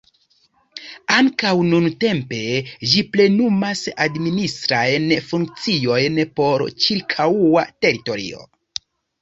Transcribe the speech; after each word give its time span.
Ankaŭ 1.15 1.51
nuntempe 1.73 2.39
ĝi 2.93 3.03
plenumas 3.17 3.83
administrajn 4.07 5.07
funkciojn 5.29 6.19
por 6.41 6.67
ĉirkaŭa 6.87 7.69
teritorio. 7.87 8.45